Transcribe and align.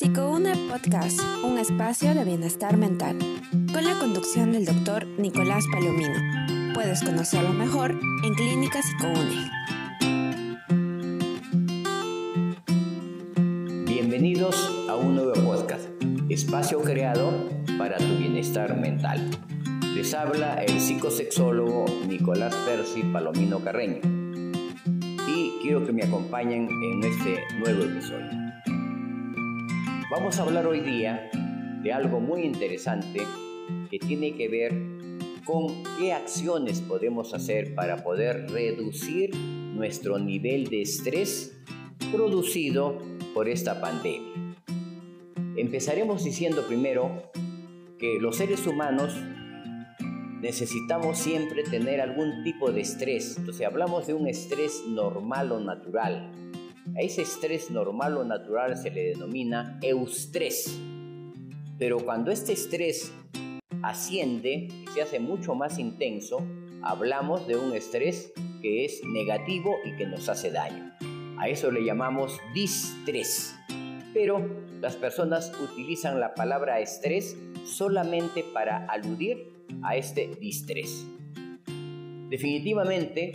Psicoune 0.00 0.54
Podcast, 0.70 1.20
un 1.44 1.58
espacio 1.58 2.14
de 2.14 2.24
bienestar 2.24 2.78
mental, 2.78 3.18
con 3.70 3.84
la 3.84 3.98
conducción 3.98 4.50
del 4.50 4.64
doctor 4.64 5.06
Nicolás 5.18 5.62
Palomino. 5.70 6.72
Puedes 6.72 7.04
conocerlo 7.04 7.52
mejor 7.52 7.90
en 8.24 8.34
Clínica 8.34 8.80
Psicoune. 8.80 9.50
Bienvenidos 13.84 14.56
a 14.88 14.96
un 14.96 15.16
nuevo 15.16 15.34
podcast, 15.34 15.90
espacio 16.30 16.80
creado 16.80 17.50
para 17.76 17.98
tu 17.98 18.16
bienestar 18.16 18.80
mental. 18.80 19.30
Les 19.94 20.14
habla 20.14 20.64
el 20.64 20.80
psicosexólogo 20.80 21.84
Nicolás 22.08 22.54
Percy 22.64 23.02
Palomino 23.02 23.62
Carreño 23.62 24.00
y 25.28 25.58
quiero 25.60 25.84
que 25.84 25.92
me 25.92 26.04
acompañen 26.04 26.70
en 26.70 27.04
este 27.04 27.38
nuevo 27.58 27.82
episodio. 27.82 28.39
Vamos 30.10 30.40
a 30.40 30.42
hablar 30.42 30.66
hoy 30.66 30.80
día 30.80 31.30
de 31.84 31.92
algo 31.92 32.18
muy 32.18 32.42
interesante 32.42 33.20
que 33.88 34.00
tiene 34.00 34.34
que 34.34 34.48
ver 34.48 34.74
con 35.44 35.84
qué 36.00 36.12
acciones 36.12 36.80
podemos 36.80 37.32
hacer 37.32 37.76
para 37.76 38.02
poder 38.02 38.50
reducir 38.50 39.32
nuestro 39.36 40.18
nivel 40.18 40.68
de 40.68 40.82
estrés 40.82 41.56
producido 42.10 42.98
por 43.34 43.48
esta 43.48 43.80
pandemia. 43.80 44.56
Empezaremos 45.56 46.24
diciendo 46.24 46.64
primero 46.66 47.30
que 47.96 48.18
los 48.18 48.36
seres 48.36 48.66
humanos 48.66 49.14
necesitamos 50.40 51.18
siempre 51.18 51.62
tener 51.62 52.00
algún 52.00 52.42
tipo 52.42 52.72
de 52.72 52.80
estrés. 52.80 53.36
Entonces 53.38 53.64
hablamos 53.64 54.08
de 54.08 54.14
un 54.14 54.26
estrés 54.26 54.82
normal 54.88 55.52
o 55.52 55.60
natural. 55.60 56.49
A 56.96 57.00
ese 57.02 57.22
estrés 57.22 57.70
normal 57.70 58.16
o 58.16 58.24
natural 58.24 58.76
se 58.76 58.90
le 58.90 59.04
denomina 59.10 59.78
eustrés. 59.82 60.78
Pero 61.78 61.98
cuando 61.98 62.30
este 62.30 62.52
estrés 62.52 63.12
asciende 63.82 64.68
y 64.70 64.86
se 64.92 65.02
hace 65.02 65.20
mucho 65.20 65.54
más 65.54 65.78
intenso, 65.78 66.44
hablamos 66.82 67.46
de 67.46 67.56
un 67.56 67.74
estrés 67.74 68.32
que 68.60 68.84
es 68.84 69.02
negativo 69.04 69.76
y 69.84 69.96
que 69.96 70.06
nos 70.06 70.28
hace 70.28 70.50
daño. 70.50 70.92
A 71.38 71.48
eso 71.48 71.70
le 71.70 71.84
llamamos 71.84 72.38
distrés. 72.54 73.54
Pero 74.12 74.46
las 74.80 74.96
personas 74.96 75.52
utilizan 75.62 76.20
la 76.20 76.34
palabra 76.34 76.80
estrés 76.80 77.36
solamente 77.64 78.44
para 78.52 78.84
aludir 78.86 79.50
a 79.82 79.96
este 79.96 80.30
distrés. 80.40 81.06
Definitivamente, 82.28 83.32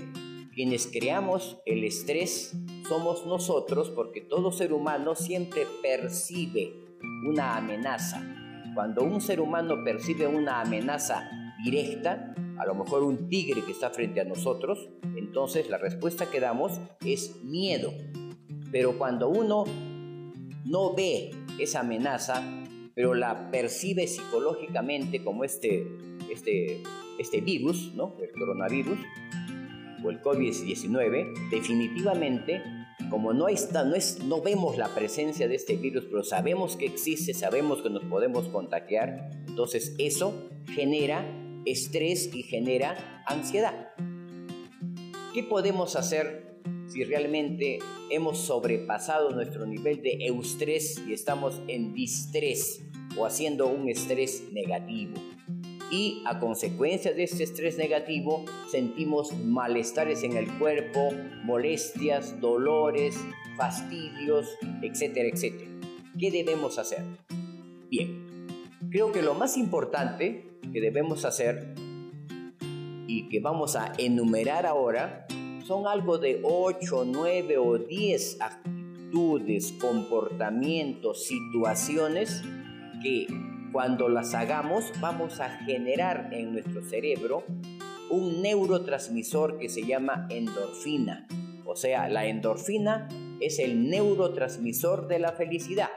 quienes 0.53 0.87
creamos 0.87 1.57
el 1.65 1.83
estrés 1.83 2.53
somos 2.87 3.25
nosotros 3.25 3.89
porque 3.89 4.21
todo 4.21 4.51
ser 4.51 4.73
humano 4.73 5.15
siempre 5.15 5.65
percibe 5.81 6.73
una 7.27 7.57
amenaza. 7.57 8.23
Cuando 8.73 9.03
un 9.03 9.21
ser 9.21 9.39
humano 9.41 9.83
percibe 9.83 10.27
una 10.27 10.61
amenaza 10.61 11.29
directa, 11.63 12.35
a 12.57 12.65
lo 12.65 12.75
mejor 12.75 13.03
un 13.03 13.29
tigre 13.29 13.63
que 13.63 13.71
está 13.71 13.89
frente 13.89 14.21
a 14.21 14.25
nosotros, 14.25 14.89
entonces 15.15 15.69
la 15.69 15.77
respuesta 15.77 16.29
que 16.29 16.39
damos 16.39 16.79
es 17.05 17.43
miedo. 17.43 17.91
Pero 18.71 18.97
cuando 18.97 19.29
uno 19.29 19.63
no 20.65 20.93
ve 20.93 21.31
esa 21.57 21.81
amenaza, 21.81 22.43
pero 22.93 23.13
la 23.13 23.51
percibe 23.51 24.07
psicológicamente 24.07 25.23
como 25.23 25.43
este, 25.43 25.87
este, 26.29 26.81
este 27.17 27.41
virus, 27.41 27.93
¿no? 27.95 28.15
el 28.21 28.31
coronavirus, 28.31 28.99
el 30.09 30.21
COVID-19, 30.21 31.49
definitivamente, 31.49 32.61
como 33.09 33.33
no, 33.33 33.47
está, 33.47 33.83
no, 33.83 33.95
es, 33.95 34.23
no 34.23 34.41
vemos 34.41 34.77
la 34.77 34.93
presencia 34.93 35.47
de 35.47 35.55
este 35.55 35.75
virus, 35.75 36.05
pero 36.05 36.23
sabemos 36.23 36.75
que 36.75 36.85
existe, 36.85 37.33
sabemos 37.33 37.81
que 37.81 37.89
nos 37.89 38.03
podemos 38.03 38.47
contagiar, 38.49 39.29
entonces 39.47 39.95
eso 39.97 40.33
genera 40.73 41.25
estrés 41.65 42.33
y 42.33 42.43
genera 42.43 43.23
ansiedad. 43.27 43.89
¿Qué 45.33 45.43
podemos 45.43 45.95
hacer 45.95 46.59
si 46.87 47.03
realmente 47.03 47.79
hemos 48.09 48.37
sobrepasado 48.37 49.31
nuestro 49.31 49.65
nivel 49.65 50.01
de 50.01 50.27
eustrés 50.27 51.01
y 51.07 51.13
estamos 51.13 51.61
en 51.67 51.93
distrés 51.93 52.81
o 53.17 53.25
haciendo 53.25 53.67
un 53.67 53.89
estrés 53.89 54.43
negativo? 54.53 55.15
Y 55.91 56.23
a 56.25 56.39
consecuencia 56.39 57.13
de 57.13 57.23
este 57.23 57.43
estrés 57.43 57.77
negativo 57.77 58.43
sentimos 58.69 59.33
malestares 59.33 60.23
en 60.23 60.35
el 60.35 60.47
cuerpo, 60.57 61.11
molestias, 61.43 62.39
dolores, 62.41 63.17
fastidios, 63.55 64.47
etcétera, 64.81 65.29
etcétera. 65.29 65.71
¿Qué 66.19 66.31
debemos 66.31 66.79
hacer? 66.79 67.03
Bien, 67.89 68.47
creo 68.89 69.11
que 69.11 69.21
lo 69.21 69.33
más 69.33 69.57
importante 69.57 70.59
que 70.73 70.81
debemos 70.81 71.25
hacer 71.25 71.75
y 73.07 73.29
que 73.29 73.39
vamos 73.39 73.75
a 73.75 73.93
enumerar 73.97 74.65
ahora 74.65 75.27
son 75.65 75.87
algo 75.87 76.17
de 76.17 76.41
8, 76.43 77.05
9 77.05 77.57
o 77.57 77.77
10 77.77 78.41
actitudes, 78.41 79.73
comportamientos, 79.73 81.25
situaciones 81.25 82.41
que 83.01 83.27
cuando 83.75 84.07
las 84.07 84.33
hagamos, 84.33 84.93
vamos 85.01 85.41
a 85.41 85.49
generar 85.49 86.29
en 86.31 86.53
nuestro 86.53 86.81
cerebro 86.81 87.43
un 88.09 88.41
neurotransmisor 88.41 89.57
que 89.57 89.67
se 89.67 89.85
llama 89.85 90.27
endorfina. 90.29 91.27
O 91.65 91.75
sea, 91.75 92.07
la 92.07 92.25
endorfina 92.25 93.09
es 93.41 93.59
el 93.59 93.89
neurotransmisor 93.89 95.09
de 95.09 95.19
la 95.19 95.33
felicidad 95.33 95.89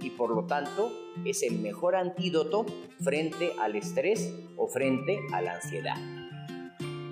y 0.00 0.08
por 0.08 0.30
lo 0.30 0.46
tanto 0.46 0.90
es 1.26 1.42
el 1.42 1.58
mejor 1.58 1.96
antídoto 1.96 2.64
frente 2.98 3.52
al 3.60 3.76
estrés 3.76 4.34
o 4.56 4.66
frente 4.66 5.18
a 5.34 5.42
la 5.42 5.56
ansiedad. 5.56 5.98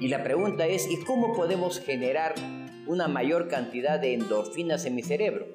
Y 0.00 0.08
la 0.08 0.24
pregunta 0.24 0.66
es, 0.66 0.90
¿y 0.90 1.04
cómo 1.04 1.34
podemos 1.34 1.78
generar 1.78 2.34
una 2.86 3.06
mayor 3.06 3.48
cantidad 3.48 4.00
de 4.00 4.14
endorfinas 4.14 4.86
en 4.86 4.94
mi 4.94 5.02
cerebro? 5.02 5.46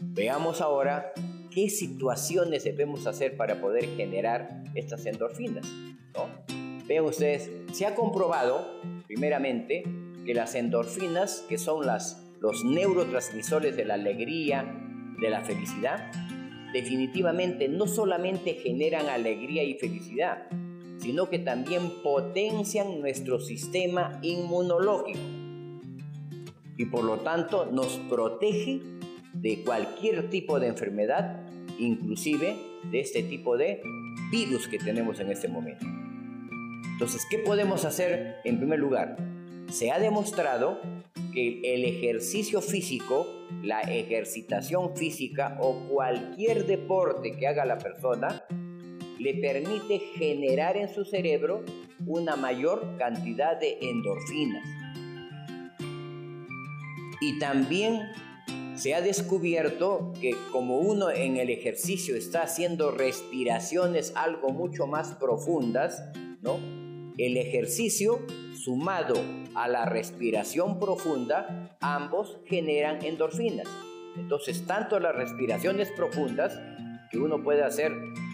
Veamos 0.00 0.60
ahora 0.60 1.12
qué 1.54 1.68
situaciones 1.68 2.64
debemos 2.64 3.06
hacer 3.06 3.36
para 3.36 3.60
poder 3.60 3.86
generar 3.96 4.62
estas 4.74 5.06
endorfinas. 5.06 5.66
¿no? 6.14 6.28
Vean 6.86 7.04
ustedes, 7.04 7.50
se 7.72 7.86
ha 7.86 7.94
comprobado, 7.94 8.80
primeramente, 9.06 9.84
que 10.24 10.34
las 10.34 10.54
endorfinas, 10.54 11.44
que 11.48 11.58
son 11.58 11.86
los 11.86 12.64
neurotransmisores 12.64 13.76
de 13.76 13.84
la 13.84 13.94
alegría, 13.94 14.64
de 15.20 15.30
la 15.30 15.42
felicidad, 15.42 16.10
definitivamente 16.72 17.68
no 17.68 17.86
solamente 17.86 18.54
generan 18.54 19.08
alegría 19.08 19.62
y 19.62 19.74
felicidad, 19.74 20.48
sino 20.98 21.28
que 21.28 21.38
también 21.38 22.02
potencian 22.02 23.00
nuestro 23.00 23.40
sistema 23.40 24.18
inmunológico 24.22 25.20
y 26.76 26.86
por 26.86 27.04
lo 27.04 27.18
tanto 27.18 27.66
nos 27.66 27.98
protege 28.08 28.80
de 29.42 29.62
cualquier 29.64 30.30
tipo 30.30 30.60
de 30.60 30.68
enfermedad, 30.68 31.44
inclusive 31.78 32.56
de 32.90 33.00
este 33.00 33.24
tipo 33.24 33.56
de 33.56 33.82
virus 34.30 34.68
que 34.68 34.78
tenemos 34.78 35.18
en 35.18 35.30
este 35.30 35.48
momento. 35.48 35.84
Entonces, 36.92 37.26
¿qué 37.28 37.38
podemos 37.38 37.84
hacer 37.84 38.36
en 38.44 38.58
primer 38.58 38.78
lugar? 38.78 39.16
Se 39.68 39.90
ha 39.90 39.98
demostrado 39.98 40.80
que 41.34 41.74
el 41.74 41.84
ejercicio 41.84 42.60
físico, 42.60 43.26
la 43.62 43.80
ejercitación 43.80 44.96
física 44.96 45.58
o 45.60 45.88
cualquier 45.88 46.66
deporte 46.66 47.32
que 47.36 47.48
haga 47.48 47.64
la 47.64 47.78
persona, 47.78 48.44
le 49.18 49.34
permite 49.34 49.98
generar 50.16 50.76
en 50.76 50.88
su 50.88 51.04
cerebro 51.04 51.64
una 52.06 52.36
mayor 52.36 52.96
cantidad 52.98 53.58
de 53.58 53.78
endorfinas. 53.80 54.64
Y 57.20 57.38
también 57.38 58.00
se 58.82 58.96
ha 58.96 59.00
descubierto 59.00 60.12
que 60.20 60.34
como 60.50 60.78
uno 60.78 61.08
en 61.08 61.36
el 61.36 61.50
ejercicio 61.50 62.16
está 62.16 62.42
haciendo 62.42 62.90
respiraciones 62.90 64.12
algo 64.16 64.50
mucho 64.50 64.88
más 64.88 65.12
profundas, 65.20 66.02
¿no? 66.40 66.58
El 67.16 67.36
ejercicio 67.36 68.26
sumado 68.56 69.14
a 69.54 69.68
la 69.68 69.84
respiración 69.84 70.80
profunda, 70.80 71.76
ambos 71.80 72.38
generan 72.46 73.04
endorfinas. 73.04 73.68
Entonces, 74.16 74.66
tanto 74.66 74.98
las 74.98 75.14
respiraciones 75.14 75.88
profundas, 75.92 76.58
que 77.12 77.18
uno 77.18 77.40
puede 77.40 77.62
hacer 77.62 77.92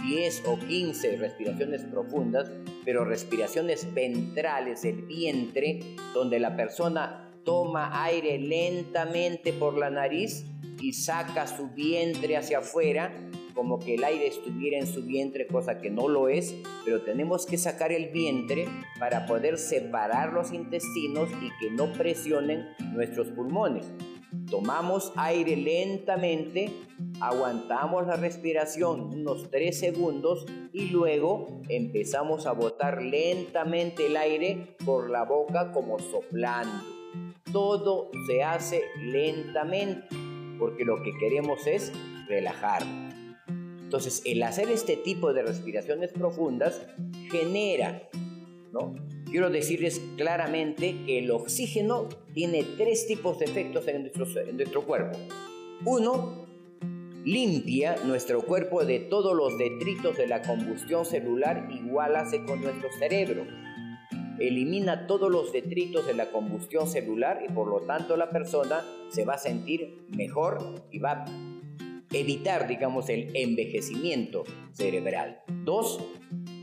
10 0.08 0.44
o 0.46 0.58
15 0.58 1.18
respiraciones 1.18 1.82
profundas, 1.82 2.50
pero 2.86 3.04
respiraciones 3.04 3.92
ventrales 3.92 4.80
del 4.80 5.02
vientre, 5.02 5.80
donde 6.14 6.40
la 6.40 6.56
persona 6.56 7.27
toma 7.48 8.04
aire 8.04 8.38
lentamente 8.38 9.54
por 9.54 9.78
la 9.78 9.88
nariz 9.88 10.44
y 10.82 10.92
saca 10.92 11.46
su 11.46 11.70
vientre 11.70 12.36
hacia 12.36 12.58
afuera, 12.58 13.10
como 13.54 13.78
que 13.78 13.94
el 13.94 14.04
aire 14.04 14.26
estuviera 14.26 14.78
en 14.78 14.86
su 14.86 15.02
vientre, 15.02 15.46
cosa 15.46 15.80
que 15.80 15.88
no 15.88 16.08
lo 16.08 16.28
es, 16.28 16.54
pero 16.84 17.00
tenemos 17.00 17.46
que 17.46 17.56
sacar 17.56 17.90
el 17.90 18.10
vientre 18.10 18.68
para 18.98 19.24
poder 19.24 19.56
separar 19.56 20.34
los 20.34 20.52
intestinos 20.52 21.30
y 21.40 21.48
que 21.58 21.70
no 21.70 21.90
presionen 21.94 22.66
nuestros 22.92 23.28
pulmones. 23.28 23.86
Tomamos 24.50 25.14
aire 25.16 25.56
lentamente, 25.56 26.70
aguantamos 27.18 28.06
la 28.06 28.16
respiración 28.16 29.14
unos 29.14 29.50
3 29.50 29.80
segundos 29.80 30.44
y 30.74 30.90
luego 30.90 31.62
empezamos 31.70 32.44
a 32.44 32.52
botar 32.52 33.00
lentamente 33.00 34.04
el 34.04 34.18
aire 34.18 34.76
por 34.84 35.08
la 35.08 35.24
boca 35.24 35.72
como 35.72 35.98
soplando. 35.98 36.97
Todo 37.52 38.10
se 38.26 38.42
hace 38.42 38.82
lentamente 39.00 40.08
porque 40.58 40.84
lo 40.84 41.02
que 41.02 41.12
queremos 41.18 41.66
es 41.66 41.92
relajar. 42.26 42.82
Entonces, 43.48 44.22
el 44.26 44.42
hacer 44.42 44.70
este 44.70 44.96
tipo 44.96 45.32
de 45.32 45.42
respiraciones 45.42 46.12
profundas 46.12 46.82
genera, 47.30 48.02
¿no? 48.72 48.94
Quiero 49.30 49.50
decirles 49.50 50.00
claramente 50.16 50.96
que 51.06 51.20
el 51.20 51.30
oxígeno 51.30 52.08
tiene 52.34 52.64
tres 52.76 53.06
tipos 53.06 53.38
de 53.38 53.46
efectos 53.46 53.86
en 53.88 54.02
nuestro, 54.02 54.40
en 54.40 54.56
nuestro 54.56 54.82
cuerpo. 54.84 55.18
Uno, 55.84 56.46
limpia 57.24 57.96
nuestro 58.04 58.42
cuerpo 58.42 58.84
de 58.84 59.00
todos 59.00 59.36
los 59.36 59.58
detritos 59.58 60.16
de 60.16 60.26
la 60.26 60.42
combustión 60.42 61.04
celular 61.04 61.68
igual 61.70 62.16
hace 62.16 62.44
con 62.44 62.62
nuestro 62.62 62.88
cerebro. 62.98 63.46
Elimina 64.40 65.06
todos 65.06 65.30
los 65.30 65.52
detritos 65.52 66.06
de 66.06 66.14
la 66.14 66.30
combustión 66.30 66.88
celular 66.88 67.40
y 67.48 67.52
por 67.52 67.68
lo 67.68 67.80
tanto 67.80 68.16
la 68.16 68.30
persona 68.30 68.84
se 69.10 69.24
va 69.24 69.34
a 69.34 69.38
sentir 69.38 70.06
mejor 70.10 70.86
y 70.90 70.98
va 70.98 71.24
a 71.24 71.24
evitar, 72.12 72.68
digamos, 72.68 73.08
el 73.08 73.30
envejecimiento 73.34 74.44
cerebral. 74.72 75.40
Dos, 75.64 76.00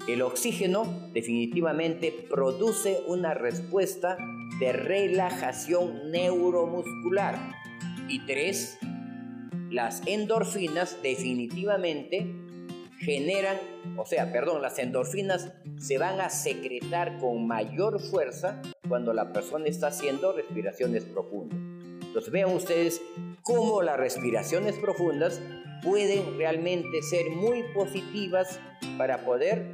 el 0.07 0.21
oxígeno 0.21 0.83
definitivamente 1.13 2.11
produce 2.29 3.01
una 3.07 3.33
respuesta 3.33 4.17
de 4.59 4.71
relajación 4.71 6.11
neuromuscular. 6.11 7.37
Y 8.07 8.25
tres, 8.25 8.77
las 9.69 10.05
endorfinas 10.05 11.01
definitivamente 11.01 12.44
generan, 13.05 13.57
o 13.97 14.05
sea, 14.05 14.31
perdón, 14.31 14.61
las 14.61 14.79
endorfinas 14.79 15.53
se 15.77 15.97
van 15.97 16.19
a 16.19 16.29
secretar 16.29 17.19
con 17.19 17.47
mayor 17.47 18.01
fuerza 18.01 18.61
cuando 18.89 19.13
la 19.13 19.31
persona 19.31 19.67
está 19.67 19.87
haciendo 19.87 20.33
respiraciones 20.33 21.05
profundas. 21.05 21.59
Entonces 22.01 22.31
vean 22.31 22.51
ustedes 22.51 23.01
cómo 23.43 23.81
las 23.81 23.97
respiraciones 23.97 24.75
profundas 24.77 25.39
pueden 25.83 26.37
realmente 26.37 27.01
ser 27.03 27.29
muy 27.29 27.63
positivas 27.73 28.59
para 28.97 29.23
poder 29.23 29.65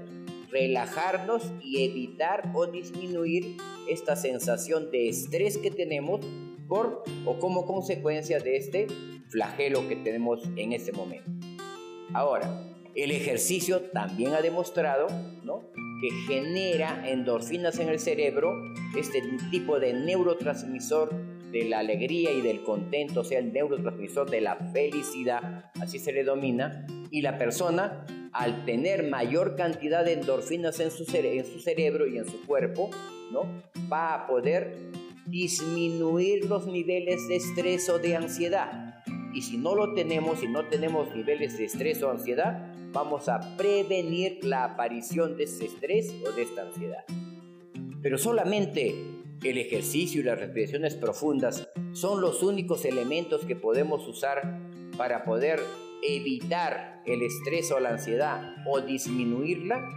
relajarnos 0.50 1.54
y 1.62 1.86
evitar 1.86 2.52
o 2.54 2.68
disminuir 2.68 3.56
esta 3.88 4.18
sensación 4.18 4.92
de 4.92 5.08
estrés 5.08 5.58
que 5.58 5.72
tenemos 5.72 6.20
por 6.68 7.04
o 7.26 7.40
como 7.40 7.66
consecuencia 7.66 8.40
de 8.40 8.58
este 8.58 8.88
flagelo 9.30 9.88
que 9.88 9.96
tenemos 9.96 10.44
en 10.58 10.74
este 10.74 10.92
momento. 10.92 11.32
Ahora, 12.14 12.71
el 12.96 13.12
ejercicio 13.12 13.82
también 13.92 14.34
ha 14.34 14.42
demostrado 14.42 15.08
¿no? 15.44 15.64
que 16.02 16.10
genera 16.28 17.08
endorfinas 17.08 17.80
en 17.80 17.90
el 17.90 18.00
cerebro, 18.00 18.54
este 18.98 19.22
tipo 19.52 19.80
de 19.80 19.94
neurotransmisor 19.94 21.14
de 21.52 21.66
la 21.66 21.80
alegría 21.80 22.32
y 22.32 22.42
del 22.42 22.64
contento, 22.64 23.22
o 23.22 23.24
sea, 23.24 23.40
el 23.40 23.54
neurotransmisor 23.54 24.30
de 24.30 24.42
la 24.42 24.56
felicidad, 24.56 25.72
así 25.80 26.00
se 26.00 26.12
le 26.12 26.24
domina, 26.24 26.86
y 27.12 27.22
la 27.22 27.38
persona 27.38 28.06
al 28.34 28.66
tener 28.66 29.10
mayor 29.10 29.56
cantidad 29.56 30.06
de 30.06 30.14
endorfinas 30.14 30.80
en 30.80 30.90
su, 30.90 31.06
cerebro 31.06 32.08
y 32.08 32.18
en 32.18 32.26
su 32.26 32.46
cuerpo, 32.46 32.90
¿no? 33.32 33.42
va 33.92 34.14
a 34.14 34.28
poder 34.28 34.92
disminuir 35.28 36.46
los 36.46 36.66
niveles 36.66 37.28
de 37.28 37.36
estrés 37.36 37.90
o 37.90 38.00
de 38.00 38.16
ansiedad. 38.16 39.04
Y 39.34 39.44
si 39.44 39.58
no 39.58 39.76
lo 39.76 39.94
tenemos, 39.94 40.40
si 40.40 40.48
no 40.48 40.68
tenemos 40.68 41.14
niveles 41.16 41.58
de 41.58 41.66
estrés 41.66 42.02
o 42.04 42.10
ansiedad, 42.10 42.71
vamos 42.92 43.30
a 43.30 43.40
prevenir 43.58 44.44
la 44.44 44.64
aparición 44.64 45.38
de 45.38 45.46
ese 45.46 45.66
estrés 45.66 46.14
o 46.28 46.32
de 46.32 46.44
esta 46.44 46.64
ansiedad. 46.64 47.04
Pero 48.02 48.18
solamente 48.18 48.96
el 49.44 49.58
ejercicio 49.58 50.22
y 50.22 50.24
las 50.24 50.40
respiraciones 50.40 50.96
profundas 50.96 51.68
son 51.94 52.22
los 52.22 52.44
únicos 52.44 52.86
elementos 52.86 53.46
que 53.46 53.56
podemos 53.56 54.08
usar 54.08 54.60
para 54.98 55.24
poder 55.24 55.60
evitar 56.04 57.02
el 57.06 57.22
estrés 57.22 57.72
o 57.72 57.80
la 57.80 57.90
ansiedad 57.90 58.56
o 58.68 58.82
disminuirla, 58.82 59.88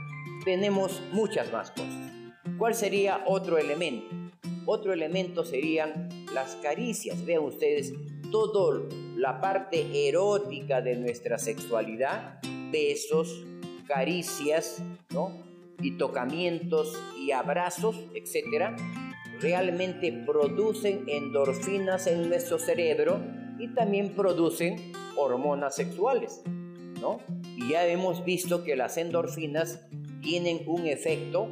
tenemos 0.45 1.03
muchas 1.13 1.53
más 1.53 1.71
cosas. 1.71 2.11
¿Cuál 2.59 2.75
sería 2.75 3.23
otro 3.27 3.59
elemento? 3.59 4.15
Otro 4.67 4.93
elemento 4.93 5.45
serían 5.45 6.09
las 6.33 6.57
caricias. 6.57 7.25
Vean 7.25 7.43
ustedes 7.43 7.93
toda 8.31 8.83
la 9.17 9.41
parte 9.41 10.09
erótica 10.09 10.81
de 10.81 10.97
nuestra 10.97 11.39
sexualidad, 11.39 12.41
besos, 12.75 13.47
caricias, 13.87 14.83
¿no? 15.11 15.31
Y 15.81 15.93
tocamientos 15.93 17.01
y 17.17 17.31
abrazos, 17.31 17.97
etcétera, 18.15 18.75
realmente 19.41 20.13
producen 20.27 21.05
endorfinas 21.07 22.09
en 22.09 22.29
nuestro 22.29 22.59
cerebro 22.59 23.21
y 23.61 23.69
también 23.69 24.17
producen 24.17 24.93
hormonas 25.17 25.77
sexuales, 25.77 26.43
¿no? 27.01 27.21
Y 27.57 27.69
ya 27.69 27.87
hemos 27.87 28.25
visto 28.25 28.65
que 28.65 28.75
las 28.75 28.97
endorfinas 28.97 29.81
tienen 30.21 30.63
un 30.67 30.87
efecto 30.87 31.47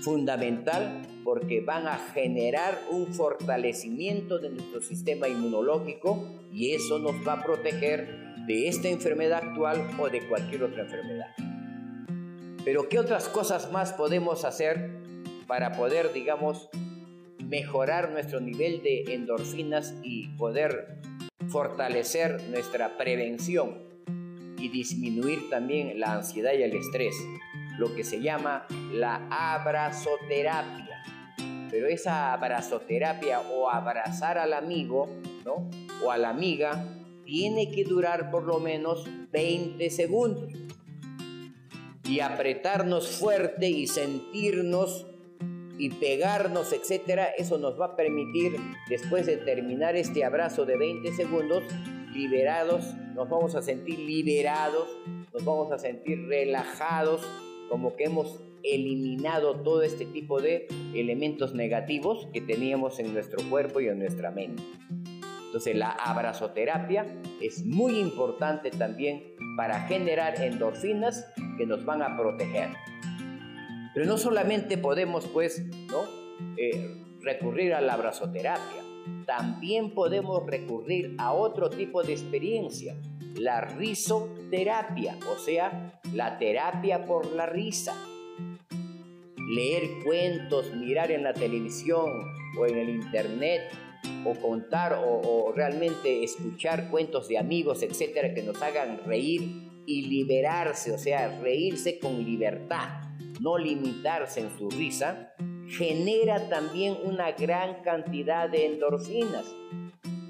fundamental 0.00 1.02
porque 1.22 1.60
van 1.60 1.86
a 1.86 1.98
generar 2.12 2.80
un 2.90 3.14
fortalecimiento 3.14 4.40
de 4.40 4.50
nuestro 4.50 4.80
sistema 4.80 5.28
inmunológico 5.28 6.26
y 6.52 6.72
eso 6.72 6.98
nos 6.98 7.14
va 7.26 7.34
a 7.34 7.44
proteger 7.44 8.29
de 8.46 8.68
esta 8.68 8.88
enfermedad 8.88 9.44
actual 9.44 9.90
o 9.98 10.08
de 10.08 10.26
cualquier 10.28 10.64
otra 10.64 10.82
enfermedad. 10.82 11.34
Pero 12.64 12.88
¿qué 12.88 12.98
otras 12.98 13.28
cosas 13.28 13.72
más 13.72 13.92
podemos 13.92 14.44
hacer 14.44 14.90
para 15.46 15.72
poder, 15.72 16.12
digamos, 16.12 16.68
mejorar 17.44 18.10
nuestro 18.10 18.40
nivel 18.40 18.82
de 18.82 19.14
endorfinas 19.14 19.94
y 20.02 20.28
poder 20.36 20.98
fortalecer 21.48 22.40
nuestra 22.48 22.96
prevención 22.96 23.78
y 24.58 24.68
disminuir 24.68 25.48
también 25.50 25.98
la 25.98 26.12
ansiedad 26.12 26.52
y 26.52 26.62
el 26.62 26.76
estrés, 26.76 27.16
lo 27.78 27.94
que 27.94 28.04
se 28.04 28.20
llama 28.20 28.66
la 28.92 29.26
abrazoterapia. 29.30 31.02
Pero 31.70 31.86
esa 31.88 32.32
abrazoterapia 32.32 33.40
o 33.40 33.70
abrazar 33.70 34.38
al 34.38 34.52
amigo 34.52 35.08
¿no? 35.44 35.68
o 36.04 36.10
a 36.10 36.18
la 36.18 36.30
amiga 36.30 36.84
tiene 37.30 37.70
que 37.70 37.84
durar 37.84 38.32
por 38.32 38.42
lo 38.42 38.58
menos 38.58 39.08
20 39.30 39.88
segundos 39.90 40.52
y 42.02 42.18
apretarnos 42.18 43.06
fuerte 43.06 43.68
y 43.68 43.86
sentirnos 43.86 45.06
y 45.78 45.90
pegarnos, 45.90 46.72
etcétera, 46.72 47.26
eso 47.26 47.56
nos 47.56 47.80
va 47.80 47.86
a 47.86 47.96
permitir, 47.96 48.56
después 48.88 49.26
de 49.26 49.36
terminar 49.36 49.94
este 49.94 50.24
abrazo 50.24 50.66
de 50.66 50.76
20 50.76 51.12
segundos, 51.12 51.62
liberados, 52.12 52.96
nos 53.14 53.28
vamos 53.28 53.54
a 53.54 53.62
sentir 53.62 54.00
liberados, 54.00 54.88
nos 55.32 55.44
vamos 55.44 55.70
a 55.70 55.78
sentir 55.78 56.26
relajados, 56.26 57.22
como 57.68 57.94
que 57.94 58.06
hemos 58.06 58.40
eliminado 58.64 59.54
todo 59.60 59.82
este 59.82 60.04
tipo 60.04 60.42
de 60.42 60.66
elementos 60.94 61.54
negativos 61.54 62.26
que 62.32 62.40
teníamos 62.40 62.98
en 62.98 63.14
nuestro 63.14 63.38
cuerpo 63.48 63.80
y 63.80 63.86
en 63.86 64.00
nuestra 64.00 64.32
mente. 64.32 64.64
Entonces 65.50 65.74
la 65.74 65.90
abrazoterapia 65.90 67.06
es 67.40 67.66
muy 67.66 67.98
importante 67.98 68.70
también 68.70 69.34
para 69.56 69.80
generar 69.88 70.40
endorfinas 70.40 71.26
que 71.58 71.66
nos 71.66 71.84
van 71.84 72.02
a 72.02 72.16
proteger. 72.16 72.70
Pero 73.92 74.06
no 74.06 74.16
solamente 74.16 74.78
podemos, 74.78 75.26
pues, 75.26 75.66
¿no? 75.88 76.04
Eh, 76.56 77.02
recurrir 77.20 77.74
a 77.74 77.80
la 77.80 77.94
abrazoterapia, 77.94 78.80
también 79.26 79.92
podemos 79.92 80.46
recurrir 80.46 81.16
a 81.18 81.32
otro 81.32 81.68
tipo 81.68 82.04
de 82.04 82.12
experiencia, 82.12 82.94
la 83.34 83.60
risoterapia, 83.60 85.18
o 85.28 85.36
sea, 85.36 86.00
la 86.14 86.38
terapia 86.38 87.06
por 87.06 87.26
la 87.32 87.46
risa. 87.46 87.96
Leer 89.52 89.82
cuentos, 90.04 90.72
mirar 90.76 91.10
en 91.10 91.24
la 91.24 91.34
televisión 91.34 92.08
o 92.56 92.66
en 92.66 92.78
el 92.78 92.88
internet, 92.88 93.62
o 94.24 94.34
contar 94.34 94.98
o, 95.04 95.52
realmente 95.54 96.22
escuchar 96.22 96.90
cuentos 96.90 97.28
de 97.28 97.38
amigos, 97.38 97.82
etcétera, 97.82 98.34
que 98.34 98.42
nos 98.42 98.60
hagan 98.62 99.00
reír 99.04 99.42
y 99.86 100.02
liberarse, 100.02 100.92
o 100.92 100.98
sea, 100.98 101.40
reírse 101.40 101.98
con 101.98 102.24
libertad 102.24 103.10
no 103.40 103.56
limitarse 103.58 104.40
en 104.40 104.56
su 104.56 104.70
risa, 104.70 105.32
genera 105.66 106.48
también 106.48 106.96
una 107.04 107.32
gran 107.32 107.82
cantidad 107.82 108.48
de 108.48 108.66
endorfinas. 108.66 109.46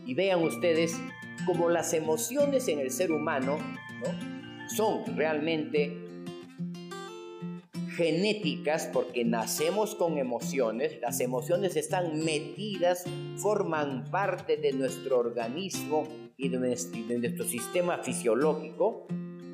Y 0.06 0.14
vean 0.14 0.42
ustedes 0.42 0.98
como 1.44 1.68
las 1.68 1.92
emociones 1.92 2.68
en 2.68 2.78
el 2.78 2.90
ser 2.90 3.10
humano 3.10 3.58
son 4.76 5.16
realmente 5.16 6.09
genéticas 8.00 8.88
porque 8.90 9.26
nacemos 9.26 9.94
con 9.94 10.16
emociones, 10.16 10.98
las 11.02 11.20
emociones 11.20 11.76
están 11.76 12.24
metidas, 12.24 13.04
forman 13.36 14.10
parte 14.10 14.56
de 14.56 14.72
nuestro 14.72 15.18
organismo 15.18 16.08
y 16.38 16.48
de 16.48 16.58
nuestro, 16.58 17.44
sistema 17.44 17.98
fisiológico, 17.98 19.06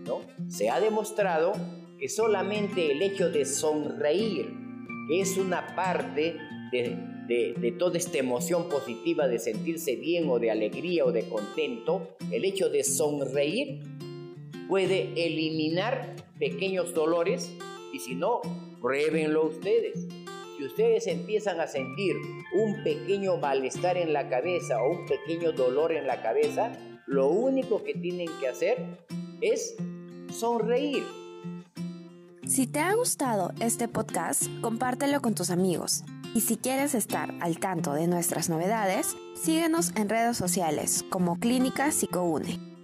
¿no? 0.07 0.21
Se 0.49 0.71
ha 0.71 0.79
demostrado 0.79 1.55
que 1.99 2.09
solamente 2.09 2.93
el 2.93 3.03
hecho 3.03 3.31
de 3.31 3.45
sonreír, 3.45 4.55
es 5.11 5.37
una 5.39 5.75
parte 5.75 6.37
de, 6.71 6.97
de, 7.27 7.73
toda 7.73 7.99
esta 7.99 8.19
emoción 8.19 8.69
positiva 8.69 9.27
de 9.27 9.41
sentirse 9.41 9.97
bien 9.97 10.31
o 10.31 10.39
de 10.39 10.53
alegría 10.53 11.05
o 11.05 11.11
de 11.11 11.29
contento, 11.29 12.17
el 12.31 12.45
hecho 12.45 12.69
de 12.69 12.85
sonreír 12.85 13.83
puede 14.69 15.11
eliminar 15.17 16.15
pequeños 16.39 16.95
dolores 16.95 17.51
y 17.93 17.99
si 17.99 18.15
no, 18.15 18.41
pruébenlo 18.81 19.47
ustedes. 19.47 20.07
Si 20.57 20.65
ustedes 20.65 21.07
empiezan 21.07 21.61
a 21.61 21.67
sentir 21.67 22.17
un 22.55 22.83
pequeño 22.83 23.37
malestar 23.37 23.97
en 23.97 24.13
la 24.13 24.29
cabeza 24.29 24.83
o 24.83 24.91
un 24.91 25.07
pequeño 25.07 25.53
dolor 25.53 25.93
en 25.93 26.07
la 26.07 26.23
cabeza, 26.23 26.73
lo 27.07 27.29
único 27.29 27.85
que 27.85 27.95
tienen 27.95 28.29
que 28.41 28.49
hacer 28.49 28.79
es 29.41 29.77
sonreír. 30.31 31.05
Si 32.47 32.67
te 32.67 32.79
ha 32.79 32.95
gustado 32.95 33.53
este 33.61 33.89
podcast, 33.89 34.45
compártelo 34.61 35.21
con 35.21 35.35
tus 35.35 35.51
amigos. 35.51 36.05
Y 36.35 36.43
si 36.43 36.57
quieres 36.57 36.95
estar 36.95 37.35
al 37.41 37.59
tanto 37.59 37.93
de 37.93 38.07
nuestras 38.07 38.49
novedades, 38.49 39.17
síguenos 39.35 39.93
en 39.97 40.09
redes 40.09 40.37
sociales 40.37 41.05
como 41.11 41.39
Clínica 41.39 41.91
Psicoune. 41.91 42.76